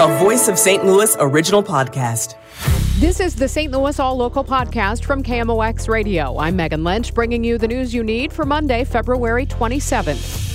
a 0.00 0.18
Voice 0.18 0.48
of 0.48 0.58
St. 0.58 0.82
Louis 0.82 1.14
original 1.20 1.62
podcast. 1.62 2.36
This 3.00 3.20
is 3.20 3.34
the 3.34 3.46
St. 3.46 3.70
Louis 3.70 4.00
All 4.00 4.16
Local 4.16 4.42
podcast 4.42 5.04
from 5.04 5.22
KMOX 5.22 5.90
Radio. 5.90 6.38
I'm 6.38 6.56
Megan 6.56 6.82
Lynch, 6.84 7.12
bringing 7.12 7.44
you 7.44 7.58
the 7.58 7.68
news 7.68 7.92
you 7.92 8.02
need 8.02 8.32
for 8.32 8.46
Monday, 8.46 8.84
February 8.84 9.44
27th. 9.44 10.48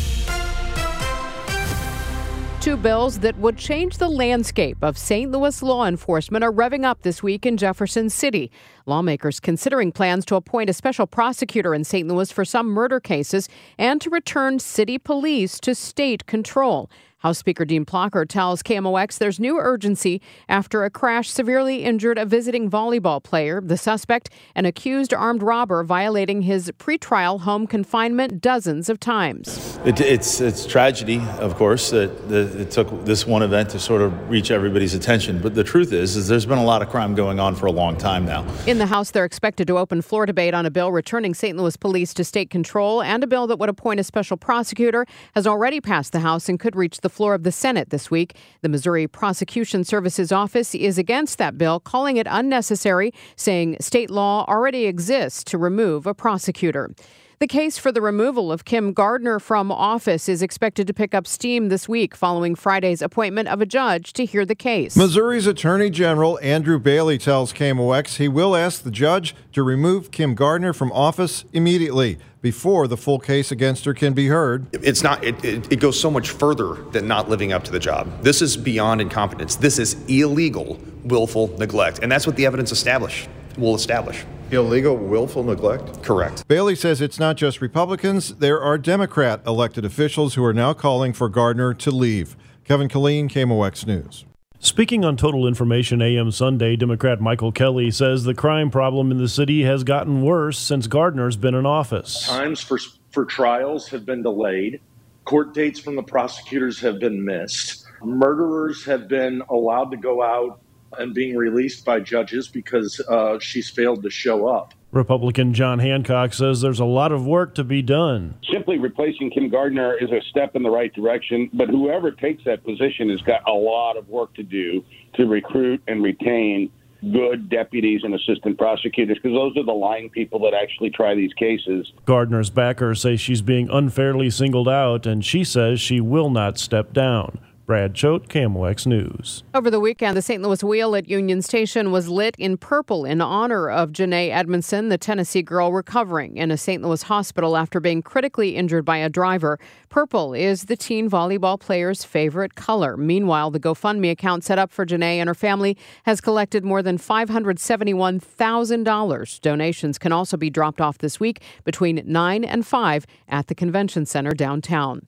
Two 2.60 2.76
bills 2.76 3.20
that 3.20 3.38
would 3.38 3.55
change 3.55 4.00
the 4.00 4.09
landscape 4.09 4.80
of 4.81 4.98
St. 4.98 5.31
Louis 5.31 5.62
law 5.62 5.86
enforcement 5.86 6.43
are 6.43 6.52
revving 6.52 6.84
up 6.84 7.04
this 7.04 7.21
week 7.21 7.46
in 7.46 7.55
Jefferson 7.55 8.09
City. 8.09 8.50
Lawmakers 8.88 9.39
considering 9.39 9.91
plans 9.91 10.25
to 10.25 10.36
appoint 10.36 10.71
a 10.71 10.73
special 10.73 11.05
prosecutor 11.05 11.75
in 11.75 11.84
St. 11.84 12.07
Louis 12.07 12.32
for 12.32 12.46
some 12.46 12.66
murder 12.66 13.00
cases 13.00 13.48
and 13.77 14.02
to 14.02 14.09
return 14.09 14.57
city 14.57 14.98
police 14.98 15.59
to 15.59 15.75
state 15.75 16.25
control. 16.25 16.89
House 17.20 17.39
Speaker 17.39 17.66
Dean 17.66 17.86
Plocher 17.86 18.27
tells 18.27 18.61
KMOX 18.61 19.18
there's 19.18 19.39
new 19.39 19.57
urgency 19.57 20.21
after 20.48 20.84
a 20.84 20.90
crash 20.91 21.30
severely 21.30 21.84
injured 21.84 22.17
a 22.17 22.26
visiting 22.26 22.70
volleyball 22.70 23.23
player. 23.23 23.62
The 23.62 23.77
suspect, 23.77 24.30
an 24.53 24.66
accused 24.66 25.13
armed 25.13 25.41
robber, 25.41 25.84
violating 25.84 26.43
his 26.43 26.71
pretrial 26.77 27.41
home 27.41 27.67
confinement 27.67 28.41
dozens 28.41 28.90
of 28.90 28.99
times. 28.99 29.80
It, 29.85 30.02
it's 30.02 30.41
it's 30.41 30.66
tragedy, 30.66 31.20
of 31.40 31.55
course, 31.55 31.90
that, 31.91 32.30
that 32.30 32.59
it 32.59 32.70
took 32.70 33.05
this 33.05 33.26
one 33.26 33.43
event 33.43 33.70
to 33.70 33.79
sort 33.79 34.02
of 34.02 34.29
reach 34.29 34.52
everybody's 34.52 34.93
attention. 34.93 35.41
But 35.41 35.55
the 35.55 35.63
truth 35.63 35.93
is, 35.93 36.16
is 36.16 36.27
there's 36.27 36.45
been 36.45 36.57
a 36.57 36.63
lot 36.63 36.82
of 36.82 36.90
crime 36.90 37.16
going 37.16 37.40
on 37.40 37.55
for 37.55 37.66
a 37.66 37.71
long 37.71 37.98
time 37.98 38.26
now. 38.26 38.45
In 38.68 38.77
the 38.77 38.85
House, 38.85 39.12
they're 39.12 39.26
expected 39.26 39.68
to 39.68 39.79
open 39.79 40.02
floor 40.02 40.26
debate 40.26 40.54
on 40.54 40.66
a 40.66 40.71
bill 40.71 40.91
returning 40.91 41.34
St. 41.34 41.57
Louis 41.57 41.77
police 41.77 42.13
to 42.13 42.23
state 42.23 42.49
control, 42.49 43.02
and 43.02 43.23
a 43.23 43.27
bill 43.27 43.48
that 43.48 43.57
would 43.57 43.70
appoint 43.70 43.99
a 43.99 44.04
special 44.04 44.38
prosecutor 44.38 45.07
has 45.34 45.48
already 45.48 45.79
passed 45.79 46.12
the 46.12 46.20
House 46.20 46.49
and 46.49 46.59
could 46.59 46.76
reach 46.76 47.02
the 47.02 47.15
floor 47.16 47.34
of 47.34 47.44
the 47.44 47.52
Senate 47.52 47.90
this 47.90 48.12
week. 48.12 48.36
The 48.62 48.70
Missouri 48.70 49.08
Prosecution 49.08 49.86
Services 49.86 50.32
Office 50.34 50.76
is 50.76 50.98
against 50.98 51.38
that 51.38 51.58
bill, 51.58 51.80
calling 51.80 52.18
it 52.18 52.27
unnecessary, 52.30 53.13
saying 53.38 53.77
state 53.80 54.10
law 54.10 54.46
already 54.49 54.85
exists 54.85 55.44
to 55.46 55.57
remove 55.57 56.05
a 56.05 56.13
prosecutor. 56.13 56.94
The 57.40 57.48
case 57.48 57.78
for 57.78 57.91
the 57.91 58.02
removal 58.02 58.50
of 58.50 58.64
Kim 58.64 58.94
Gardner 58.94 59.41
from 59.41 59.70
office 59.70 60.30
is 60.30 60.41
expected 60.41 60.88
to 60.88 60.94
pick 60.94 61.14
up 61.14 61.28
steam 61.28 61.68
this 61.68 61.90
week 61.90 62.16
following 62.16 62.55
Friday's 62.55 63.02
appointment 63.02 63.50
of 63.50 63.60
a 63.60 63.66
judge 63.66 64.14
to 64.14 64.24
hear 64.24 64.46
the 64.46 64.56
case. 64.56 64.96
Missouri's 64.96 65.46
Attorney 65.46 65.90
General 65.90 66.40
Andrew 66.41 66.80
Bailey 66.80 67.18
tells 67.18 67.52
KMOX 67.52 68.16
he 68.16 68.30
will 68.30 68.56
ask 68.56 68.84
the 68.84 68.91
judge 68.91 69.36
to 69.52 69.63
remove 69.63 70.12
Kim 70.12 70.34
Gardner 70.34 70.72
from 70.72 70.94
office 70.94 71.44
immediately 71.52 72.18
before 72.41 72.88
the 72.88 72.96
full 72.96 73.19
case 73.19 73.52
against 73.52 73.84
her 73.84 73.94
can 73.94 74.13
be 74.13 74.28
heard. 74.28 74.68
It's 74.72 75.03
not, 75.03 75.22
it, 75.22 75.44
it, 75.44 75.74
it, 75.74 75.80
goes 75.81 76.00
so 76.00 76.09
much 76.09 76.30
further 76.30 76.75
than 76.91 77.06
not 77.06 77.28
living 77.28 77.52
up 77.52 77.66
to 77.66 77.72
the 77.72 77.80
job. 77.80 78.24
This 78.24 78.41
is 78.41 78.56
beyond 78.56 79.02
incompetence. 79.02 79.58
This 79.58 79.78
is 79.78 80.02
illegal, 80.08 80.80
willful 81.03 81.50
neglect. 81.58 82.00
And 82.02 82.09
that's 82.09 82.25
what 82.25 82.38
the 82.38 82.46
evidence 82.46 82.72
establish, 82.72 83.28
will 83.58 83.75
establish. 83.75 84.24
Illegal, 84.51 84.96
willful 84.96 85.44
neglect? 85.44 86.03
Correct. 86.03 86.47
Bailey 86.47 86.75
says 86.75 87.01
it's 87.01 87.19
not 87.19 87.35
just 87.35 87.62
Republicans, 87.62 88.35
there 88.35 88.62
are 88.62 88.78
Democrat 88.78 89.41
elected 89.47 89.84
officials 89.84 90.35
who 90.35 90.44
are 90.44 90.53
now 90.53 90.74
calling 90.74 91.13
for 91.13 91.29
Gardner 91.29 91.74
to 91.74 91.91
leave. 91.91 92.38
Kevin 92.63 92.88
Killeen, 92.88 93.29
KMOX 93.29 93.88
News. 93.88 94.25
Speaking 94.59 95.03
on 95.03 95.18
Total 95.18 95.47
Information 95.47 96.01
AM 96.01 96.31
Sunday, 96.31 96.75
Democrat 96.75 97.19
Michael 97.19 97.51
Kelly 97.51 97.91
says 97.91 98.23
the 98.23 98.34
crime 98.34 98.72
problem 98.72 99.12
in 99.12 99.18
the 99.18 99.28
city 99.28 99.63
has 99.63 99.84
gotten 99.84 100.22
worse 100.22 100.57
since 100.57 100.88
Gardner's 100.88 101.38
been 101.38 101.56
in 101.56 101.66
office. 101.66 102.28
Times 102.28 102.62
for, 102.62 102.79
for 103.12 103.25
trials 103.25 103.90
have 103.90 104.06
been 104.06 104.23
delayed, 104.23 104.79
court 105.23 105.53
dates 105.53 105.79
from 105.79 105.96
the 105.96 106.03
prosecutors 106.03 106.79
have 106.79 107.00
been 107.00 107.23
missed, 107.23 107.85
murderers 108.03 108.85
have 108.85 109.07
been 109.07 109.41
allowed 109.50 109.91
to 109.91 109.97
go 109.97 110.23
out 110.23 110.62
and 110.97 111.14
being 111.14 111.36
released 111.36 111.86
by 111.86 112.00
judges 112.00 112.47
because 112.47 113.00
uh, 113.09 113.40
she's 113.40 113.69
failed 113.69 114.03
to 114.03 114.09
show 114.09 114.47
up. 114.47 114.74
Republican 114.91 115.53
John 115.53 115.80
Hancock 115.80 116.34
says 116.34 116.62
there's 116.62 116.79
a 116.79 116.85
lot 116.85 117.12
of 117.12 117.25
work 117.25 117.56
to 117.56 117.66
be 117.66 117.81
done. 117.81 118.35
Simply 118.50 118.78
replacing 118.78 119.29
Kim 119.29 119.50
Gardner 119.50 119.97
is 119.97 120.09
a 120.09 120.22
step 120.29 120.56
in 120.56 120.63
the 120.63 120.69
right 120.69 120.94
direction, 120.94 121.50
but 121.53 121.68
whoever 121.68 122.12
takes 122.12 122.45
that 122.45 122.63
position 122.63 123.09
has 123.09 123.22
got 123.22 123.47
a 123.47 123.51
lot 123.51 123.97
of 123.97 124.07
work 124.07 124.34
to 124.35 124.44
do 124.44 124.85
to 125.16 125.25
recruit 125.25 125.81
and 125.88 126.01
retain 126.01 126.72
good 127.12 127.50
deputies 127.50 128.01
and 128.03 128.16
assistant 128.16 128.57
prosecutors 128.57 129.18
because 129.22 129.35
those 129.35 129.56
are 129.57 129.66
the 129.66 129.74
line 129.74 130.09
people 130.09 130.40
that 130.40 130.53
actually 130.53 130.90
try 130.90 131.13
these 131.13 131.34
cases. 131.34 131.91
Gardner's 132.06 132.50
backers 132.50 133.01
say 133.01 133.16
she's 133.16 133.41
being 133.41 133.69
unfairly 133.69 134.29
singled 134.29 134.69
out, 134.69 135.06
and 135.06 135.24
she 135.24 135.44
says 135.44 135.79
she 135.79 136.00
will 136.00 136.29
not 136.29 136.57
step 136.57 136.94
down. 136.94 137.40
Brad 137.65 137.95
Choate, 137.95 138.29
KMOX 138.29 138.85
News. 138.85 139.43
Over 139.55 139.71
the 139.71 139.79
weekend, 139.79 140.15
the 140.15 140.21
St. 140.21 140.43
Louis 140.43 140.63
Wheel 140.63 140.95
at 140.95 141.09
Union 141.09 141.41
Station 141.41 141.91
was 141.91 142.07
lit 142.07 142.35
in 142.37 142.57
purple 142.57 143.05
in 143.05 143.21
honor 143.21 143.71
of 143.71 143.91
Janae 143.91 144.29
Edmondson, 144.29 144.89
the 144.89 144.99
Tennessee 144.99 145.41
girl 145.41 145.73
recovering 145.73 146.37
in 146.37 146.51
a 146.51 146.57
St. 146.57 146.83
Louis 146.83 147.01
hospital 147.01 147.57
after 147.57 147.79
being 147.79 148.03
critically 148.03 148.55
injured 148.55 148.85
by 148.85 148.97
a 148.97 149.09
driver. 149.09 149.57
Purple 149.89 150.35
is 150.35 150.65
the 150.65 150.77
teen 150.77 151.09
volleyball 151.09 151.59
player's 151.59 152.03
favorite 152.03 152.53
color. 152.53 152.95
Meanwhile, 152.97 153.49
the 153.49 153.59
GoFundMe 153.59 154.11
account 154.11 154.43
set 154.43 154.59
up 154.59 154.71
for 154.71 154.85
Janae 154.85 155.17
and 155.17 155.27
her 155.27 155.33
family 155.33 155.75
has 156.03 156.21
collected 156.21 156.63
more 156.63 156.83
than 156.83 156.99
$571,000. 156.99 159.41
Donations 159.41 159.97
can 159.97 160.11
also 160.11 160.37
be 160.37 160.51
dropped 160.51 160.81
off 160.81 160.99
this 160.99 161.19
week 161.19 161.41
between 161.63 162.03
9 162.05 162.43
and 162.43 162.67
5 162.67 163.07
at 163.27 163.47
the 163.47 163.55
convention 163.55 164.05
center 164.05 164.33
downtown. 164.33 165.01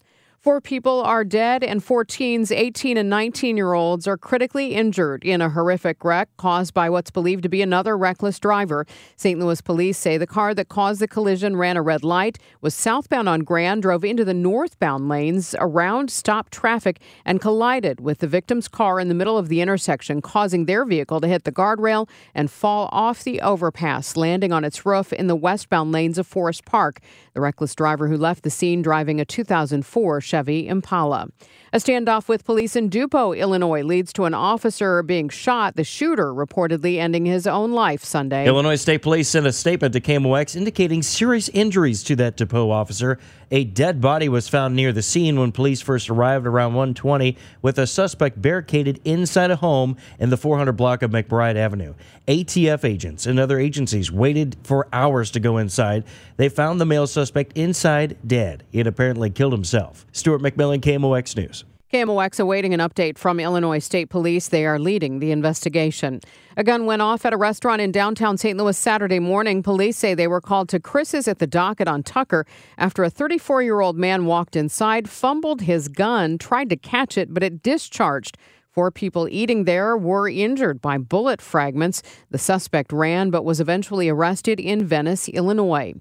Four 0.47 0.61
people 0.61 1.01
are 1.01 1.25
dead, 1.25 1.61
and 1.61 1.83
four 1.83 2.05
teens, 2.05 2.53
18 2.53 2.95
and 2.95 3.09
19 3.09 3.57
year 3.57 3.73
olds, 3.73 4.07
are 4.07 4.15
critically 4.15 4.75
injured 4.75 5.25
in 5.25 5.41
a 5.41 5.49
horrific 5.49 6.05
wreck 6.05 6.29
caused 6.37 6.73
by 6.73 6.89
what's 6.89 7.11
believed 7.11 7.43
to 7.43 7.49
be 7.49 7.61
another 7.61 7.97
reckless 7.97 8.39
driver. 8.39 8.87
St. 9.17 9.37
Louis 9.41 9.59
police 9.59 9.97
say 9.97 10.17
the 10.17 10.25
car 10.25 10.53
that 10.53 10.69
caused 10.69 11.01
the 11.01 11.07
collision 11.09 11.57
ran 11.57 11.75
a 11.75 11.81
red 11.81 12.01
light, 12.01 12.39
was 12.61 12.73
southbound 12.73 13.27
on 13.27 13.41
Grand, 13.41 13.81
drove 13.81 14.05
into 14.05 14.23
the 14.23 14.33
northbound 14.33 15.09
lanes 15.09 15.53
around 15.59 16.09
stopped 16.09 16.53
traffic, 16.53 17.01
and 17.25 17.41
collided 17.41 17.99
with 17.99 18.19
the 18.19 18.25
victim's 18.27 18.69
car 18.69 19.01
in 19.01 19.09
the 19.09 19.13
middle 19.13 19.37
of 19.37 19.49
the 19.49 19.59
intersection, 19.59 20.21
causing 20.21 20.63
their 20.63 20.85
vehicle 20.85 21.19
to 21.19 21.27
hit 21.27 21.43
the 21.43 21.51
guardrail 21.51 22.07
and 22.33 22.49
fall 22.49 22.87
off 22.93 23.21
the 23.21 23.41
overpass, 23.41 24.15
landing 24.15 24.53
on 24.53 24.63
its 24.63 24.85
roof 24.85 25.11
in 25.11 25.27
the 25.27 25.35
westbound 25.35 25.91
lanes 25.91 26.17
of 26.17 26.25
Forest 26.25 26.63
Park. 26.63 27.01
The 27.33 27.41
reckless 27.41 27.75
driver 27.75 28.07
who 28.07 28.15
left 28.15 28.43
the 28.43 28.49
scene 28.49 28.81
driving 28.81 29.19
a 29.19 29.25
2004 29.25 30.21
Chevy 30.37 30.67
Impala. 30.67 31.29
A 31.73 31.77
standoff 31.77 32.29
with 32.29 32.45
police 32.45 32.75
in 32.75 32.89
Dupo, 32.89 33.37
Illinois, 33.37 33.83
leads 33.83 34.13
to 34.13 34.23
an 34.23 34.33
officer 34.33 35.03
being 35.03 35.27
shot, 35.27 35.75
the 35.75 35.83
shooter 35.83 36.33
reportedly 36.33 36.97
ending 36.97 37.25
his 37.25 37.45
own 37.45 37.73
life 37.73 38.05
Sunday. 38.05 38.45
Illinois 38.45 38.75
State 38.75 39.01
Police 39.01 39.27
sent 39.27 39.45
a 39.45 39.51
statement 39.51 39.93
to 39.93 39.99
KMOX 39.99 40.55
indicating 40.55 41.01
serious 41.01 41.49
injuries 41.49 42.03
to 42.03 42.15
that 42.15 42.37
Dupo 42.37 42.71
officer. 42.71 43.19
A 43.51 43.63
dead 43.63 43.99
body 43.99 44.29
was 44.29 44.47
found 44.47 44.75
near 44.75 44.91
the 44.93 45.01
scene 45.01 45.39
when 45.39 45.51
police 45.51 45.81
first 45.81 46.09
arrived 46.09 46.47
around 46.47 46.73
120 46.73 47.37
with 47.61 47.77
a 47.79 47.87
suspect 47.87 48.41
barricaded 48.41 49.01
inside 49.03 49.51
a 49.51 49.55
home 49.57 49.97
in 50.19 50.29
the 50.29 50.37
400 50.37 50.73
block 50.73 51.01
of 51.01 51.11
McBride 51.11 51.55
Avenue. 51.55 51.95
ATF 52.27 52.83
agents 52.83 53.25
and 53.25 53.39
other 53.39 53.59
agencies 53.59 54.11
waited 54.11 54.57
for 54.63 54.87
hours 54.91 55.31
to 55.31 55.39
go 55.39 55.57
inside. 55.57 56.03
They 56.37 56.49
found 56.49 56.79
the 56.79 56.85
male 56.85 57.07
suspect 57.07 57.57
inside 57.57 58.17
dead. 58.25 58.63
He 58.69 58.79
had 58.79 58.87
apparently 58.87 59.29
killed 59.29 59.53
himself. 59.53 60.05
Stuart 60.27 60.41
McMillan, 60.41 60.81
KMOX 60.81 61.37
News. 61.37 61.63
KMOX 61.93 62.37
awaiting 62.37 62.73
an 62.73 62.81
update 62.81 63.17
from 63.17 63.39
Illinois 63.39 63.79
State 63.79 64.09
Police. 64.09 64.49
They 64.49 64.65
are 64.65 64.77
leading 64.77 65.19
the 65.19 65.31
investigation. 65.31 66.19
A 66.57 66.65
gun 66.65 66.85
went 66.85 67.01
off 67.01 67.25
at 67.25 67.31
a 67.31 67.37
restaurant 67.37 67.81
in 67.81 67.93
downtown 67.93 68.37
St. 68.37 68.57
Louis 68.57 68.77
Saturday 68.77 69.19
morning. 69.19 69.63
Police 69.63 69.95
say 69.95 70.13
they 70.13 70.27
were 70.27 70.41
called 70.41 70.67
to 70.67 70.81
Chris's 70.81 71.29
at 71.29 71.39
the 71.39 71.47
docket 71.47 71.87
on 71.87 72.03
Tucker 72.03 72.45
after 72.77 73.05
a 73.05 73.09
34 73.09 73.63
year 73.63 73.79
old 73.79 73.97
man 73.97 74.25
walked 74.25 74.57
inside, 74.57 75.09
fumbled 75.09 75.61
his 75.61 75.87
gun, 75.87 76.37
tried 76.37 76.69
to 76.71 76.75
catch 76.75 77.17
it, 77.17 77.33
but 77.33 77.41
it 77.41 77.63
discharged. 77.63 78.37
Four 78.69 78.91
people 78.91 79.29
eating 79.29 79.63
there 79.63 79.95
were 79.95 80.27
injured 80.27 80.81
by 80.81 80.97
bullet 80.97 81.41
fragments. 81.41 82.03
The 82.31 82.37
suspect 82.37 82.91
ran 82.91 83.29
but 83.29 83.45
was 83.45 83.61
eventually 83.61 84.09
arrested 84.09 84.59
in 84.59 84.85
Venice, 84.85 85.29
Illinois. 85.29 85.93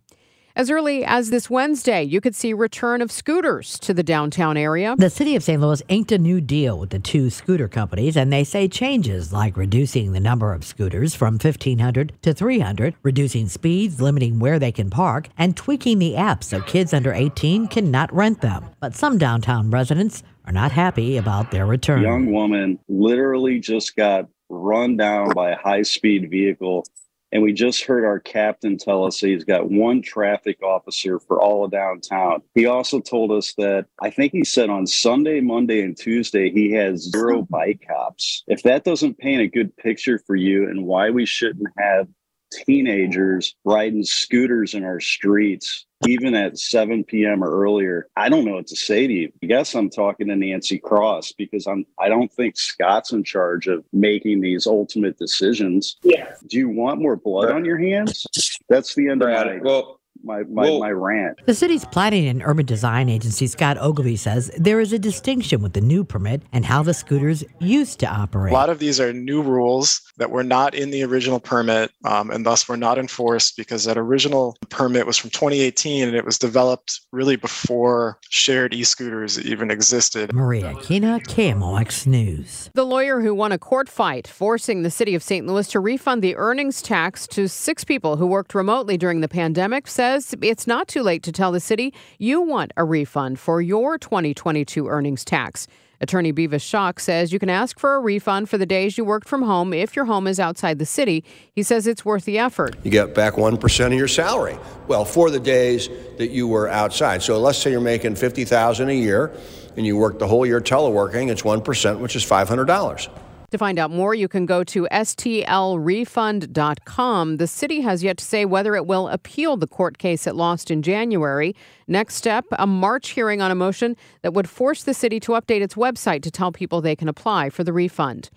As 0.56 0.70
early 0.70 1.05
as 1.05 1.29
this 1.29 1.50
Wednesday, 1.50 2.03
you 2.03 2.23
could 2.23 2.35
see 2.35 2.55
return 2.55 3.03
of 3.03 3.12
scooters 3.12 3.79
to 3.81 3.93
the 3.93 4.03
downtown 4.03 4.56
area. 4.56 4.94
The 4.97 5.11
city 5.11 5.37
of 5.37 5.43
St. 5.43 5.61
Louis 5.61 5.82
inked 5.88 6.12
a 6.12 6.17
new 6.17 6.41
deal 6.41 6.79
with 6.79 6.88
the 6.88 6.99
two 6.99 7.29
scooter 7.29 7.69
companies, 7.69 8.17
and 8.17 8.32
they 8.32 8.43
say 8.43 8.67
changes 8.67 9.35
like 9.35 9.58
reducing 9.58 10.12
the 10.12 10.19
number 10.19 10.55
of 10.55 10.64
scooters 10.64 11.14
from 11.14 11.35
1,500 11.35 12.14
to 12.23 12.32
300, 12.32 12.94
reducing 13.03 13.49
speeds, 13.50 14.00
limiting 14.00 14.38
where 14.38 14.58
they 14.58 14.73
can 14.73 14.88
park, 14.88 15.29
and 15.37 15.58
tweaking 15.58 15.99
the 15.99 16.17
app 16.17 16.43
so 16.43 16.62
kids 16.62 16.94
under 16.94 17.12
18 17.12 17.67
cannot 17.67 18.11
rent 18.14 18.41
them. 18.41 18.64
But 18.81 18.94
some 18.94 19.19
downtown 19.19 19.70
residents 19.70 20.23
are 20.47 20.55
not 20.55 20.73
happy 20.73 21.19
about 21.19 21.50
their 21.50 21.67
return. 21.67 22.00
Young 22.00 22.32
woman 22.32 22.79
literally 22.88 23.61
just 23.61 23.94
got 23.94 24.26
run 24.49 24.97
down 24.97 25.35
by 25.35 25.50
a 25.50 25.59
high 25.59 25.82
speed 25.82 26.31
vehicle 26.31 26.87
And 27.32 27.43
we 27.43 27.52
just 27.52 27.84
heard 27.84 28.05
our 28.05 28.20
captain 28.20 28.78
tell 28.78 29.05
us 29.05 29.19
he's 29.19 29.44
got 29.44 29.70
one 29.70 30.00
traffic 30.00 30.62
officer 30.62 31.19
for 31.19 31.40
all 31.40 31.64
of 31.64 31.70
downtown. 31.70 32.43
He 32.55 32.67
also 32.67 33.00
told 33.00 33.32
us 33.32 33.55
that 33.55 33.87
I 34.00 34.11
think 34.11 34.32
he 34.32 34.44
said 34.44 34.70
on 34.70 34.87
Sunday, 34.87 35.40
Monday, 35.40 35.82
and 35.82 35.96
Tuesday 35.96 36.50
he 36.50 36.70
has 36.73 37.11
zero 37.11 37.43
bike 37.43 37.84
cops. 37.87 38.44
If 38.46 38.62
that 38.62 38.84
doesn't 38.84 39.19
paint 39.19 39.43
a 39.43 39.49
good 39.49 39.76
picture 39.76 40.20
for 40.26 40.37
you 40.37 40.69
and 40.69 40.84
why 40.84 41.11
we 41.11 41.26
shouldn't 41.26 41.69
have 41.78 42.08
teenagers 42.53 43.55
riding 43.65 44.05
scooters 44.05 44.75
in 44.75 44.85
our 44.85 45.01
streets 45.01 45.87
even 46.07 46.35
at 46.35 46.59
7 46.59 47.05
p.m. 47.05 47.43
or 47.43 47.51
earlier, 47.51 48.09
I 48.17 48.29
don't 48.29 48.45
know 48.45 48.57
what 48.57 48.67
to 48.69 48.77
say 48.77 49.07
to 49.07 49.13
you. 49.13 49.33
I 49.43 49.47
guess 49.47 49.75
I'm 49.75 49.89
talking 49.89 50.29
to 50.29 50.37
Nancy 50.37 50.79
Cross 50.79 51.33
because 51.33 51.67
I'm 51.67 51.87
I 51.99 52.09
don't 52.09 52.33
think 52.33 52.59
Scott's 52.59 53.13
in 53.13 53.25
charge 53.25 53.67
of 53.67 53.85
making 53.93 54.41
these 54.41 54.67
ultimate 54.67 55.19
decisions. 55.19 55.97
Yeah. 56.03 56.35
Do 56.49 56.59
you 56.59 56.69
want 56.69 57.01
more 57.01 57.17
blood 57.17 57.51
on 57.51 57.65
your 57.65 57.79
hands? 57.79 58.27
That's 58.69 58.95
the 58.95 59.09
end 59.09 59.21
Brad, 59.21 59.47
of 59.47 59.57
my 59.57 59.63
well, 59.63 60.01
my 60.26 60.43
my, 60.43 60.62
well- 60.62 60.81
my 60.81 60.90
rant. 60.90 61.38
The 61.46 61.55
city's 61.55 61.84
planning 61.87 62.26
and 62.26 62.43
urban 62.44 62.67
design 62.67 63.08
agency, 63.08 63.46
Scott 63.46 63.78
Ogilvie, 63.78 64.17
says 64.17 64.50
there 64.58 64.81
is 64.81 64.93
a 64.93 64.99
distinction 64.99 65.62
with 65.62 65.73
the 65.73 65.81
new 65.81 66.05
permit 66.05 66.43
and 66.52 66.64
how 66.64 66.82
the 66.82 66.93
scooters 66.93 67.44
used 67.61 68.00
to 68.00 68.06
operate. 68.06 68.52
A 68.52 68.55
lot 68.55 68.69
of 68.69 68.78
these 68.78 69.00
are 69.00 69.12
new 69.12 69.43
rules 69.43 70.02
that 70.19 70.31
were 70.31 70.43
not 70.43 70.75
in 70.75 70.90
the 70.90 71.05
original 71.05 71.38
permit 71.38 71.93
um, 72.05 72.31
and 72.31 72.44
thus 72.44 72.69
were 72.69 72.76
not 72.76 72.99
enforced 72.99 73.56
because 73.56 73.84
that 73.84 73.96
original 73.96 74.56
permit 74.69 75.06
was 75.06 75.17
from 75.17 75.31
2018 75.31 76.08
and 76.08 76.17
it 76.17 76.25
was 76.25 76.38
developed 76.38 77.00
really 77.12 77.37
before 77.37 78.19
shared 78.28 78.75
e 78.75 78.82
scooters 78.82 79.38
even 79.40 79.70
existed. 79.70 80.32
Maria 80.32 80.75
Kina, 80.82 81.20
KMOX 81.20 82.06
News. 82.06 82.70
The 82.75 82.84
lawyer 82.84 83.20
who 83.20 83.34
won 83.34 83.52
a 83.52 83.58
court 83.58 83.88
fight 83.88 84.26
forcing 84.26 84.82
the 84.82 84.90
city 84.90 85.14
of 85.14 85.23
St. 85.23 85.46
Louis 85.46 85.69
to 85.69 85.81
refund 85.81 86.23
the 86.23 86.34
earnings 86.37 86.82
tax 86.82 87.26
to 87.28 87.49
six 87.49 87.84
people 87.84 88.17
who 88.17 88.26
worked 88.26 88.55
remotely 88.55 88.96
during 88.96 89.20
the 89.20 89.28
pandemic 89.28 89.87
says 89.87 90.16
it's 90.41 90.67
not 90.67 90.89
too 90.89 91.03
late 91.03 91.23
to 91.25 91.33
tell 91.33 91.53
the 91.53 91.61
city 91.61 91.93
you 92.19 92.41
want 92.41 92.73
a 92.77 92.85
refund 92.85 93.39
for 93.39 93.61
your 93.61 93.99
2022 93.99 94.89
earnings 94.89 95.25
tax. 95.25 95.67
Attorney 96.01 96.31
Bevis 96.31 96.65
Schock 96.65 97.01
says 97.01 97.33
you 97.33 97.39
can 97.39 97.49
ask 97.49 97.79
for 97.79 97.95
a 97.95 98.01
refund 98.01 98.51
for 98.51 98.59
the 98.59 98.67
days 98.67 98.99
you 98.99 99.05
worked 99.05 99.29
from 99.29 99.43
home 99.43 99.73
if 99.73 99.97
your 99.97 100.05
home 100.05 100.27
is 100.27 100.39
outside 100.39 100.79
the 100.79 100.87
city. 100.87 101.25
He 101.53 101.63
says 101.63 101.87
it's 101.87 102.05
worth 102.05 102.25
the 102.25 102.39
effort. 102.39 102.77
You 102.83 102.91
get 102.91 103.15
back 103.15 103.35
1% 103.35 103.87
of 103.87 103.93
your 103.93 104.09
salary. 104.09 104.59
Well, 104.89 105.05
for 105.05 105.31
the 105.31 105.41
days 105.41 105.89
that 106.19 106.31
you 106.31 106.49
were 106.49 106.69
outside. 106.69 107.23
So 107.23 107.39
let's 107.39 107.59
say 107.59 107.71
you're 107.71 107.81
making 107.81 108.17
50000 108.17 108.89
a 108.89 108.93
year 108.93 109.33
and 109.77 109.87
you 109.87 109.97
work 109.97 110.19
the 110.19 110.27
whole 110.27 110.47
year 110.47 110.61
teleworking, 110.61 111.31
it's 111.31 111.43
1%, 111.43 111.99
which 112.01 112.17
is 112.17 112.25
$500. 112.25 113.09
To 113.51 113.59
find 113.59 113.79
out 113.79 113.91
more, 113.91 114.15
you 114.15 114.29
can 114.29 114.47
go 114.47 114.65
to 114.65 114.89
stlrefund.com. 114.91 117.37
The 117.37 117.47
city 117.47 117.81
has 117.83 118.03
yet 118.03 118.17
to 118.19 118.25
say 118.25 118.45
whether 118.45 118.75
it 118.75 118.87
will 118.87 119.09
appeal 119.09 119.57
the 119.57 119.67
court 119.67 119.99
case 119.99 120.27
it 120.27 120.35
lost 120.35 120.71
in 120.71 120.83
January. 120.83 121.55
Next 121.87 122.17
step, 122.17 122.45
a 122.53 122.67
March 122.67 123.11
hearing 123.11 123.41
on 123.41 123.51
a 123.51 123.55
motion 123.55 123.97
that 124.23 124.35
would 124.35 124.49
force 124.49 124.83
the 124.83 124.95
city 124.95 125.21
to 125.21 125.33
update 125.33 125.63
its 125.63 125.75
website 125.75 126.23
to 126.23 126.31
tell 126.31 126.51
people 126.51 126.81
they 126.81 126.97
can 126.97 127.09
apply 127.09 127.51
for 127.51 127.63
the 127.63 127.73
refund. 127.73 128.31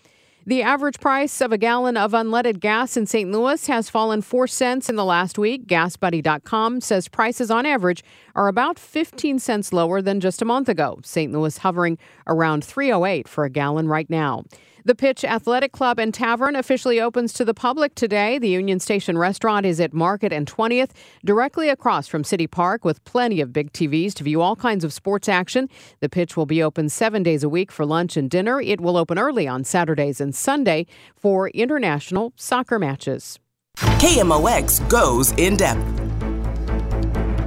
The 0.45 0.61
average 0.63 0.99
price 0.99 1.41
of 1.41 1.51
a 1.51 1.57
gallon 1.57 1.97
of 1.97 2.13
unleaded 2.13 2.59
gas 2.59 2.97
in 2.97 3.05
St. 3.05 3.31
Louis 3.31 3.67
has 3.67 3.89
fallen 3.89 4.21
4 4.21 4.47
cents 4.47 4.89
in 4.89 4.95
the 4.95 5.05
last 5.05 5.37
week. 5.37 5.67
GasBuddy.com 5.67 6.81
says 6.81 7.07
prices 7.07 7.51
on 7.51 7.67
average 7.67 8.03
are 8.35 8.47
about 8.47 8.79
15 8.79 9.37
cents 9.37 9.73
lower 9.73 10.01
than 10.01 10.19
just 10.19 10.41
a 10.41 10.45
month 10.45 10.69
ago. 10.69 10.99
St. 11.03 11.31
Louis 11.31 11.57
hovering 11.57 11.99
around 12.25 12.63
308 12.63 13.27
for 13.27 13.43
a 13.43 13.49
gallon 13.49 13.87
right 13.87 14.09
now. 14.09 14.43
The 14.85 14.95
Pitch 14.95 15.25
Athletic 15.25 15.73
Club 15.73 15.99
and 15.99 16.13
Tavern 16.13 16.55
officially 16.55 17.01
opens 17.01 17.33
to 17.33 17.43
the 17.43 17.53
public 17.53 17.95
today. 17.95 18.39
The 18.39 18.47
Union 18.47 18.79
Station 18.79 19.17
restaurant 19.17 19.65
is 19.65 19.79
at 19.79 19.93
Market 19.93 20.31
and 20.31 20.47
20th, 20.47 20.91
directly 21.25 21.67
across 21.67 22.07
from 22.07 22.23
City 22.23 22.47
Park, 22.47 22.85
with 22.85 23.03
plenty 23.03 23.41
of 23.41 23.51
big 23.51 23.73
TVs 23.73 24.13
to 24.15 24.23
view 24.23 24.41
all 24.41 24.55
kinds 24.55 24.83
of 24.85 24.93
sports 24.93 25.27
action. 25.27 25.67
The 25.99 26.09
Pitch 26.09 26.37
will 26.37 26.45
be 26.45 26.63
open 26.63 26.87
seven 26.87 27.23
days 27.23 27.43
a 27.43 27.49
week 27.49 27.71
for 27.71 27.85
lunch 27.85 28.15
and 28.15 28.29
dinner. 28.29 28.61
It 28.61 28.79
will 28.79 28.95
open 28.95 29.19
early 29.19 29.47
on 29.47 29.65
Saturdays 29.65 30.21
and 30.21 30.33
Sunday 30.33 30.85
for 31.15 31.49
international 31.49 32.31
soccer 32.37 32.79
matches. 32.79 33.37
KMOX 33.77 34.87
goes 34.89 35.31
in 35.33 35.57
depth. 35.57 36.08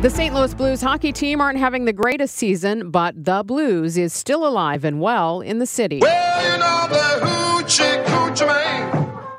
The 0.03 0.11
St. 0.11 0.35
Louis 0.35 0.53
Blues 0.53 0.83
hockey 0.83 1.13
team 1.13 1.41
aren't 1.41 1.61
having 1.61 1.85
the 1.85 1.93
greatest 1.93 2.35
season, 2.35 2.91
but 2.91 3.25
the 3.25 3.45
Blues 3.45 3.97
is 3.97 4.13
still 4.13 4.45
alive 4.45 4.85
and 4.85 5.01
well 5.01 5.41
in 5.41 5.61
the 5.61 5.65
city. 5.65 6.03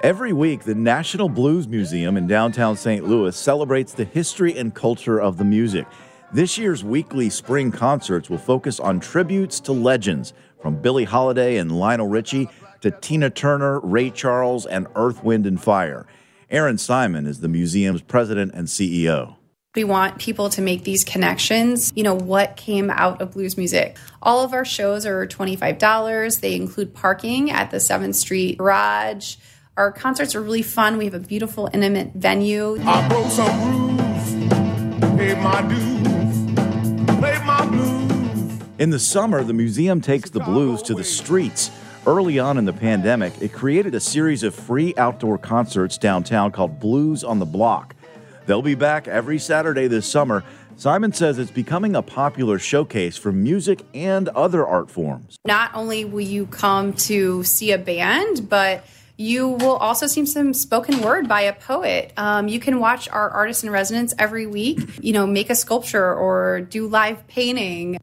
Every 0.01 0.31
week, 0.31 0.63
the 0.63 0.73
National 0.73 1.27
Blues 1.27 1.67
Museum 1.67 2.15
in 2.15 2.27
downtown 2.27 2.77
St. 2.77 3.05
Louis 3.05 3.35
celebrates 3.35 3.91
the 3.91 4.05
history 4.05 4.57
and 4.57 4.73
culture 4.73 5.19
of 5.19 5.37
the 5.37 5.43
music. 5.43 5.85
This 6.31 6.57
year's 6.57 6.81
weekly 6.81 7.29
spring 7.29 7.69
concerts 7.69 8.29
will 8.29 8.37
focus 8.37 8.79
on 8.79 9.01
tributes 9.01 9.59
to 9.59 9.73
legends 9.73 10.31
from 10.61 10.81
Billie 10.81 11.03
Holiday 11.03 11.57
and 11.57 11.77
Lionel 11.77 12.07
Richie 12.07 12.47
to 12.79 12.89
Tina 12.89 13.29
Turner, 13.29 13.81
Ray 13.81 14.09
Charles, 14.11 14.65
and 14.65 14.87
Earth, 14.95 15.25
Wind, 15.25 15.45
and 15.45 15.61
Fire. 15.61 16.07
Aaron 16.49 16.77
Simon 16.77 17.25
is 17.25 17.41
the 17.41 17.49
museum's 17.49 18.01
president 18.01 18.53
and 18.53 18.69
CEO. 18.69 19.35
We 19.75 19.83
want 19.83 20.19
people 20.19 20.51
to 20.51 20.61
make 20.61 20.83
these 20.83 21.03
connections. 21.03 21.91
You 21.95 22.03
know, 22.03 22.13
what 22.13 22.57
came 22.57 22.91
out 22.91 23.23
of 23.23 23.31
blues 23.31 23.57
music? 23.57 23.97
All 24.21 24.43
of 24.43 24.53
our 24.53 24.63
shows 24.63 25.03
are 25.03 25.25
$25. 25.25 26.39
They 26.41 26.55
include 26.55 26.93
parking 26.93 27.49
at 27.49 27.71
the 27.71 27.77
7th 27.77 28.13
Street 28.13 28.59
Garage. 28.59 29.37
Our 29.75 29.91
concerts 29.91 30.35
are 30.35 30.43
really 30.43 30.61
fun. 30.61 30.99
We 30.99 31.05
have 31.05 31.15
a 31.15 31.19
beautiful, 31.19 31.71
intimate 31.73 32.13
venue. 32.13 32.77
I 32.83 33.07
broke 33.07 33.31
some 33.31 33.97
rules, 33.97 34.33
paid 35.17 35.39
my 35.39 35.61
dues, 35.63 36.45
paid 37.19 37.43
my 37.43 37.65
blues. 37.65 38.59
In 38.77 38.91
the 38.91 38.99
summer, 38.99 39.43
the 39.43 39.53
museum 39.53 40.01
takes 40.01 40.29
the 40.29 40.41
blues 40.41 40.83
to 40.83 40.93
the 40.93 41.03
streets. 41.03 41.71
Early 42.05 42.37
on 42.37 42.59
in 42.59 42.65
the 42.65 42.73
pandemic, 42.73 43.33
it 43.41 43.53
created 43.53 43.95
a 43.95 43.99
series 43.99 44.43
of 44.43 44.53
free 44.53 44.93
outdoor 44.97 45.39
concerts 45.39 45.97
downtown 45.97 46.51
called 46.51 46.79
Blues 46.79 47.23
on 47.23 47.39
the 47.39 47.47
Block. 47.47 47.95
They'll 48.45 48.61
be 48.61 48.75
back 48.75 49.07
every 49.07 49.39
Saturday 49.39 49.87
this 49.87 50.05
summer. 50.09 50.43
Simon 50.75 51.13
says 51.13 51.37
it's 51.37 51.51
becoming 51.51 51.95
a 51.95 52.01
popular 52.01 52.59
showcase 52.59 53.15
for 53.15 53.31
music 53.31 53.83
and 53.93 54.27
other 54.29 54.65
art 54.65 54.89
forms. 54.89 55.37
Not 55.45 55.71
only 55.75 56.03
will 56.03 56.21
you 56.21 56.47
come 56.47 56.93
to 56.93 57.43
see 57.43 57.71
a 57.71 57.77
band, 57.77 58.49
but 58.49 58.83
you 59.15 59.49
will 59.49 59.75
also 59.77 60.07
see 60.07 60.25
some 60.25 60.53
spoken 60.53 61.01
word 61.01 61.27
by 61.27 61.41
a 61.41 61.53
poet. 61.53 62.11
Um, 62.17 62.47
you 62.47 62.59
can 62.59 62.79
watch 62.79 63.07
our 63.09 63.29
artist 63.29 63.63
in 63.63 63.69
residence 63.69 64.13
every 64.17 64.47
week, 64.47 64.79
you 64.99 65.13
know, 65.13 65.27
make 65.27 65.51
a 65.51 65.55
sculpture 65.55 66.13
or 66.13 66.61
do 66.61 66.87
live 66.87 67.25
painting. 67.27 67.99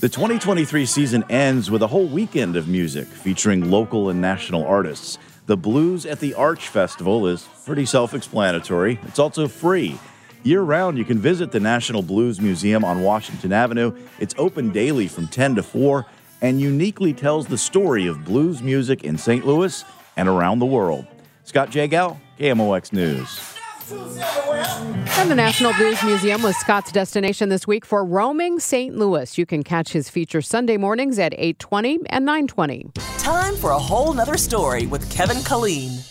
The 0.00 0.08
2023 0.08 0.86
season 0.86 1.24
ends 1.28 1.70
with 1.70 1.82
a 1.82 1.86
whole 1.88 2.06
weekend 2.06 2.56
of 2.56 2.68
music 2.68 3.06
featuring 3.06 3.70
local 3.70 4.08
and 4.08 4.20
national 4.20 4.64
artists. 4.64 5.18
The 5.50 5.56
Blues 5.56 6.06
at 6.06 6.20
the 6.20 6.34
Arch 6.34 6.68
Festival 6.68 7.26
is 7.26 7.48
pretty 7.66 7.84
self 7.84 8.14
explanatory. 8.14 9.00
It's 9.08 9.18
also 9.18 9.48
free. 9.48 9.98
Year 10.44 10.62
round, 10.62 10.96
you 10.96 11.04
can 11.04 11.18
visit 11.18 11.50
the 11.50 11.58
National 11.58 12.02
Blues 12.02 12.40
Museum 12.40 12.84
on 12.84 13.02
Washington 13.02 13.52
Avenue. 13.52 13.92
It's 14.20 14.32
open 14.38 14.70
daily 14.70 15.08
from 15.08 15.26
10 15.26 15.56
to 15.56 15.64
4 15.64 16.06
and 16.40 16.60
uniquely 16.60 17.12
tells 17.12 17.48
the 17.48 17.58
story 17.58 18.06
of 18.06 18.24
blues 18.24 18.62
music 18.62 19.02
in 19.02 19.18
St. 19.18 19.44
Louis 19.44 19.84
and 20.16 20.28
around 20.28 20.60
the 20.60 20.66
world. 20.66 21.04
Scott 21.42 21.72
Jagow, 21.72 22.16
KMOX 22.38 22.92
News. 22.92 23.49
And 23.92 25.28
the 25.28 25.34
National 25.34 25.72
Blues 25.72 26.00
Museum 26.04 26.42
was 26.42 26.56
Scott's 26.56 26.92
destination 26.92 27.48
this 27.48 27.66
week 27.66 27.84
for 27.84 28.04
Roaming 28.04 28.60
St. 28.60 28.96
Louis. 28.96 29.36
You 29.36 29.44
can 29.46 29.64
catch 29.64 29.92
his 29.92 30.08
feature 30.08 30.40
Sunday 30.40 30.76
mornings 30.76 31.18
at 31.18 31.34
8:20 31.36 31.98
and 32.08 32.24
9:20. 32.24 32.92
Time 33.18 33.56
for 33.56 33.70
a 33.70 33.78
whole 33.78 34.12
nother 34.12 34.36
story 34.36 34.86
with 34.86 35.10
Kevin 35.10 35.38
Killeen. 35.38 36.06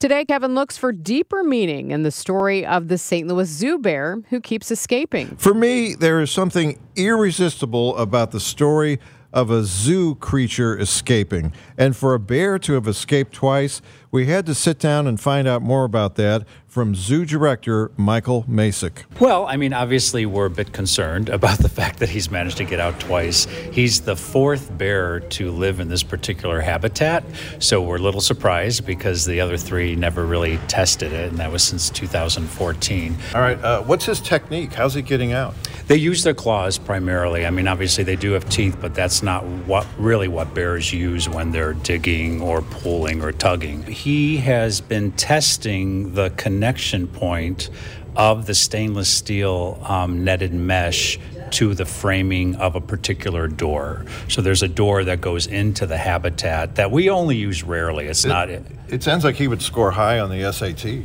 Today, 0.00 0.26
Kevin 0.26 0.54
looks 0.54 0.76
for 0.76 0.92
deeper 0.92 1.42
meaning 1.42 1.92
in 1.92 2.02
the 2.02 2.10
story 2.10 2.66
of 2.66 2.88
the 2.88 2.98
St. 2.98 3.26
Louis 3.26 3.48
Zoo 3.48 3.78
bear 3.78 4.18
who 4.28 4.40
keeps 4.40 4.70
escaping. 4.70 5.36
For 5.38 5.54
me, 5.54 5.94
there 5.94 6.20
is 6.20 6.30
something 6.30 6.78
irresistible 6.96 7.96
about 7.96 8.32
the 8.32 8.40
story 8.40 8.98
of 9.32 9.50
a 9.50 9.64
zoo 9.64 10.14
creature 10.16 10.78
escaping. 10.78 11.52
And 11.78 11.96
for 11.96 12.14
a 12.14 12.18
bear 12.18 12.58
to 12.60 12.74
have 12.74 12.86
escaped 12.86 13.32
twice 13.32 13.80
We 14.10 14.26
had 14.26 14.44
to 14.44 14.54
sit 14.54 14.78
down 14.78 15.06
and 15.06 15.18
find 15.18 15.48
out 15.48 15.62
more 15.62 15.84
about 15.84 16.16
that 16.16 16.46
from 16.72 16.94
zoo 16.94 17.26
director 17.26 17.90
Michael 17.98 18.44
Macek. 18.44 19.02
Well, 19.20 19.44
I 19.44 19.58
mean, 19.58 19.74
obviously, 19.74 20.24
we're 20.24 20.46
a 20.46 20.50
bit 20.50 20.72
concerned 20.72 21.28
about 21.42 21.58
the 21.58 21.68
fact 21.68 21.98
that 21.98 22.08
he's 22.08 22.30
managed 22.30 22.56
to 22.56 22.64
get 22.64 22.80
out 22.80 22.98
twice. 22.98 23.44
He's 23.44 24.00
the 24.00 24.16
fourth 24.16 24.78
bear 24.78 25.20
to 25.20 25.50
live 25.50 25.80
in 25.80 25.90
this 25.90 26.02
particular 26.02 26.62
habitat, 26.62 27.24
so 27.58 27.82
we're 27.82 27.96
a 27.96 28.00
little 28.00 28.22
surprised 28.22 28.86
because 28.86 29.26
the 29.26 29.38
other 29.38 29.58
three 29.58 29.94
never 29.94 30.24
really 30.24 30.56
tested 30.66 31.12
it, 31.12 31.28
and 31.28 31.38
that 31.40 31.52
was 31.52 31.62
since 31.62 31.90
2014. 31.90 33.16
All 33.34 33.40
right, 33.42 33.62
uh, 33.62 33.82
what's 33.82 34.06
his 34.06 34.18
technique? 34.18 34.72
How's 34.72 34.94
he 34.94 35.02
getting 35.02 35.34
out? 35.34 35.54
They 35.88 35.96
use 35.96 36.22
their 36.22 36.32
claws 36.32 36.78
primarily. 36.78 37.44
I 37.44 37.50
mean, 37.50 37.68
obviously, 37.68 38.02
they 38.02 38.16
do 38.16 38.32
have 38.32 38.48
teeth, 38.48 38.78
but 38.80 38.94
that's 38.94 39.22
not 39.22 39.44
what 39.44 39.86
really 39.98 40.28
what 40.28 40.54
bears 40.54 40.90
use 40.90 41.28
when 41.28 41.50
they're 41.50 41.74
digging 41.74 42.40
or 42.40 42.62
pulling 42.62 43.20
or 43.20 43.30
tugging. 43.30 43.82
He 43.82 44.38
has 44.38 44.80
been 44.80 45.12
testing 45.12 46.14
the 46.14 46.30
connection 46.30 46.61
point 47.06 47.70
of 48.16 48.46
the 48.46 48.54
stainless 48.54 49.08
steel 49.08 49.80
um, 49.84 50.24
netted 50.24 50.52
mesh 50.52 51.18
to 51.50 51.74
the 51.74 51.84
framing 51.84 52.56
of 52.56 52.76
a 52.76 52.80
particular 52.80 53.46
door. 53.46 54.04
So 54.28 54.42
there's 54.42 54.62
a 54.62 54.68
door 54.68 55.04
that 55.04 55.20
goes 55.20 55.46
into 55.46 55.86
the 55.86 55.98
habitat 55.98 56.76
that 56.76 56.90
we 56.90 57.10
only 57.10 57.36
use 57.36 57.62
rarely. 57.62 58.06
It's 58.06 58.24
it, 58.24 58.28
not. 58.28 58.50
It 58.50 59.02
sounds 59.02 59.24
like 59.24 59.36
he 59.36 59.48
would 59.48 59.62
score 59.62 59.90
high 59.90 60.18
on 60.18 60.30
the 60.30 60.52
SAT. 60.52 61.04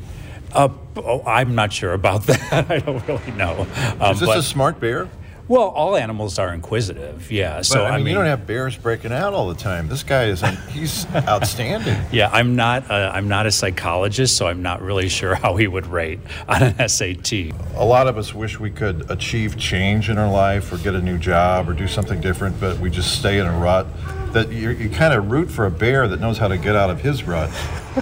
Uh, 0.54 0.70
oh, 0.98 1.24
I'm 1.26 1.56
not 1.56 1.74
sure 1.74 1.94
about 1.94 2.24
that. 2.28 2.72
I 2.72 2.80
don't 2.80 3.06
really 3.08 3.32
know. 3.32 3.68
Um, 4.00 4.14
Is 4.14 4.20
this 4.22 4.30
but, 4.30 4.38
a 4.38 4.44
smart 4.44 4.80
bear? 4.80 5.10
Well, 5.48 5.70
all 5.70 5.96
animals 5.96 6.40
are 6.40 6.54
inquisitive, 6.54 7.32
yeah. 7.32 7.58
But, 7.58 7.66
so 7.66 7.86
I 7.86 7.92
mean, 7.92 7.94
I 7.94 7.98
mean, 7.98 8.08
you 8.08 8.14
don't 8.16 8.26
have 8.26 8.46
bears 8.46 8.76
breaking 8.76 9.14
out 9.14 9.34
all 9.34 9.48
the 9.48 9.56
time. 9.56 9.88
This 9.88 10.04
guy 10.04 10.26
is—he's 10.26 11.06
outstanding. 11.16 11.98
Yeah, 12.12 12.30
I'm 12.32 12.56
not. 12.56 12.90
A, 12.90 13.12
I'm 13.14 13.28
not 13.28 13.46
a 13.46 13.52
psychologist, 13.52 14.36
so 14.36 14.48
I'm 14.48 14.62
not 14.62 14.82
really 14.82 15.08
sure 15.10 15.36
how 15.36 15.56
he 15.56 15.68
would 15.68 15.88
rate 15.88 16.20
on 16.50 16.64
an 16.64 16.90
SAT. 16.90 17.32
A 17.76 17.86
lot 17.86 18.08
of 18.08 18.18
us 18.18 18.34
wish 18.34 18.60
we 18.60 18.72
could 18.72 19.10
achieve 19.10 19.58
change 19.58 20.10
in 20.10 20.18
our 20.18 20.30
life, 20.30 20.72
or 20.72 20.78
get 20.78 20.96
a 20.96 21.02
new 21.02 21.18
job, 21.18 21.70
or 21.70 21.74
do 21.74 21.88
something 21.88 22.20
different, 22.20 22.60
but 22.60 22.78
we 22.80 22.90
just 22.90 23.18
stay 23.18 23.40
in 23.40 23.46
a 23.48 23.58
rut. 23.58 23.88
That 24.34 24.52
you, 24.52 24.72
you 24.72 24.90
kind 24.90 25.14
of 25.14 25.32
root 25.32 25.50
for 25.50 25.66
a 25.66 25.72
bear 25.72 26.08
that 26.08 26.20
knows 26.20 26.38
how 26.38 26.48
to 26.48 26.58
get 26.58 26.76
out 26.76 26.90
of 26.90 27.02
his 27.02 27.24
rut. 27.24 27.50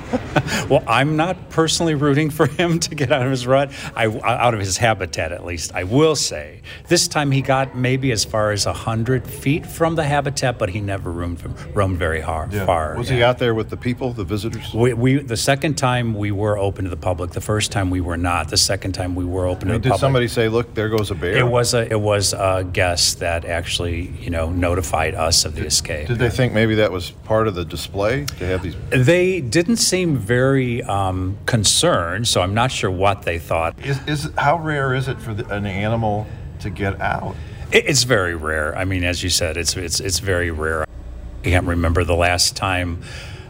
well, 0.70 0.84
I'm 0.88 1.15
not 1.15 1.50
personally 1.50 1.96
rooting 1.96 2.29
for 2.29 2.48
him 2.48 2.79
to 2.79 2.96
get 2.96 3.12
out 3.12 3.24
of 3.24 3.32
his 3.32 3.48
rut, 3.48 3.72
I, 3.96 4.08
out 4.08 4.53
of 4.53 4.60
his 4.60 4.77
habitat 4.77 5.32
at 5.32 5.46
least. 5.46 5.74
I 5.74 5.84
will 5.84 6.15
say 6.15 6.62
this 6.88 7.08
time 7.08 7.32
he 7.32 7.41
got 7.41 7.75
maybe 7.75 8.12
as 8.12 8.25
far 8.25 8.51
as 8.51 8.65
hundred 8.65 9.27
feet 9.27 9.65
from 9.65 9.96
the 9.96 10.03
habitat, 10.03 10.58
but 10.58 10.70
he 10.70 10.82
never 10.82 11.12
roamed 11.12 11.41
roamed 11.75 11.98
very 11.98 12.22
hard, 12.22 12.53
yeah. 12.53 12.65
far. 12.65 12.98
Was 12.98 13.10
yeah. 13.10 13.17
he 13.17 13.24
out 13.24 13.38
there 13.39 13.53
with 13.53 13.70
the 13.70 13.77
people, 13.77 14.12
the 14.12 14.24
visitors? 14.24 14.74
We, 14.74 14.94
we, 14.94 15.20
the 15.20 15.38
second 15.38 15.75
time 15.75 16.13
we 16.13 16.32
were 16.32 16.58
open 16.58 16.84
to 16.86 16.89
the 16.89 16.98
public. 16.98 17.32
The 17.32 17.41
first 17.41 17.72
time 17.72 17.89
we 17.89 18.01
were 18.01 18.17
not. 18.17 18.50
The 18.50 18.58
second 18.58 18.94
time 18.94 19.15
we 19.15 19.25
were 19.25 19.46
open 19.46 19.70
I 19.70 19.74
mean, 19.74 19.82
to 19.82 19.89
the 19.89 19.89
public. 19.89 20.00
Did 20.00 20.05
somebody 20.05 20.27
say, 20.27 20.50
"Look, 20.50 20.74
there 20.74 20.89
goes 20.89 21.12
a 21.12 21.15
bear"? 21.15 21.38
It 21.38 21.48
was 21.48 21.74
a 21.74 21.89
it 21.89 22.00
was 22.00 22.34
a 22.34 22.67
guest 22.72 23.20
that 23.20 23.46
actually 23.46 24.08
you 24.20 24.29
know 24.29 24.50
notified 24.50 25.15
us 25.15 25.46
of 25.46 25.55
the 25.55 25.62
did, 25.62 25.67
escape. 25.67 26.08
Did 26.08 26.14
they 26.19 26.29
think 26.29 26.53
maybe 26.53 26.75
that 26.75 26.91
was 26.91 27.12
part 27.12 27.48
of 27.48 27.55
the 27.55 27.65
display 27.65 28.25
to 28.25 28.45
have 28.45 28.63
these? 28.63 28.75
They 28.89 29.41
didn't 29.41 29.77
seem 29.77 30.17
very 30.17 30.84
um, 30.84 31.38
concerned, 31.45 32.27
so 32.27 32.41
I'm 32.41 32.53
not 32.53 32.72
sure 32.72 32.91
what 32.91 33.24
they 33.24 33.39
thought. 33.39 33.77
Is, 33.84 34.00
is 34.07 34.29
how 34.38 34.57
rare 34.57 34.93
is 34.93 35.07
it 35.07 35.19
for 35.19 35.34
the, 35.34 35.48
an 35.53 35.65
animal 35.65 36.27
to 36.60 36.69
get 36.69 37.00
out? 37.01 37.36
It, 37.72 37.86
it's 37.88 38.03
very 38.03 38.36
rare. 38.36 38.75
I 38.77 38.86
mean, 38.86 39.03
as 39.03 39.24
you 39.24 39.29
said, 39.29 39.57
it's 39.57 39.75
it's 39.75 40.00
it's 40.00 40.19
very 40.19 40.51
rare. 40.51 40.84
I 40.84 41.43
can't 41.43 41.67
remember 41.67 42.03
the 42.03 42.15
last 42.15 42.55
time. 42.55 43.01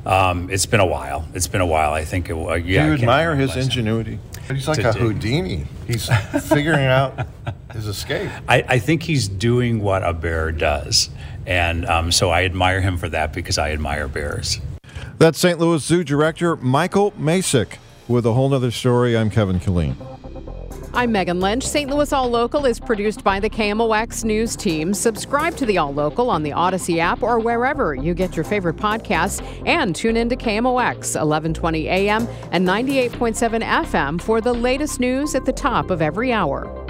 Um, 0.05 0.51
it's 0.51 0.67
been 0.67 0.81
a 0.81 0.85
while. 0.85 1.27
It's 1.33 1.47
been 1.47 1.61
a 1.61 1.65
while. 1.65 1.93
I 1.93 2.05
think. 2.05 2.29
It, 2.29 2.33
uh, 2.35 2.53
yeah, 2.55 2.83
Do 2.83 2.87
you 2.89 2.93
admire 2.93 3.35
his 3.35 3.55
ingenuity? 3.55 4.19
He's 4.47 4.67
like 4.67 4.79
a. 4.79 4.93
Houdini. 4.93 5.65
He's 5.87 6.07
figuring 6.47 6.85
out 6.85 7.27
his 7.73 7.87
escape. 7.87 8.29
I, 8.47 8.63
I 8.67 8.79
think 8.79 9.03
he's 9.03 9.27
doing 9.27 9.81
what 9.81 10.03
a 10.03 10.13
bear 10.13 10.51
does, 10.51 11.09
and 11.45 11.85
um, 11.85 12.11
so 12.11 12.29
I 12.29 12.43
admire 12.43 12.81
him 12.81 12.97
for 12.97 13.09
that 13.09 13.33
because 13.33 13.57
I 13.57 13.71
admire 13.71 14.07
bears. 14.07 14.59
That's 15.17 15.39
St. 15.39 15.59
Louis 15.59 15.83
Zoo 15.83 16.03
Director 16.03 16.55
Michael 16.57 17.11
Macek. 17.13 17.77
With 18.07 18.25
a 18.25 18.33
whole 18.33 18.49
nother 18.49 18.71
story, 18.71 19.17
I'm 19.17 19.29
Kevin 19.29 19.59
Killeen. 19.59 19.95
I'm 20.93 21.11
Megan 21.11 21.41
Lynch. 21.41 21.67
St. 21.67 21.89
Louis 21.89 22.13
All 22.13 22.29
Local 22.29 22.65
is 22.65 22.79
produced 22.79 23.21
by 23.21 23.41
the 23.41 23.49
KMOX 23.49 24.23
News 24.23 24.55
team. 24.55 24.93
Subscribe 24.93 25.57
to 25.57 25.65
the 25.65 25.77
All 25.77 25.93
Local 25.93 26.29
on 26.29 26.41
the 26.41 26.53
Odyssey 26.53 27.01
app 27.01 27.21
or 27.21 27.37
wherever 27.37 27.95
you 27.95 28.13
get 28.13 28.37
your 28.37 28.45
favorite 28.45 28.77
podcasts. 28.77 29.43
And 29.65 29.93
tune 29.93 30.15
in 30.15 30.29
to 30.29 30.37
KMOX 30.37 31.15
1120 31.15 31.89
AM 31.89 32.29
and 32.51 32.65
98.7 32.65 33.61
FM 33.61 34.21
for 34.21 34.39
the 34.39 34.53
latest 34.53 35.01
news 35.01 35.35
at 35.35 35.43
the 35.43 35.51
top 35.51 35.89
of 35.89 36.01
every 36.01 36.31
hour. 36.31 36.84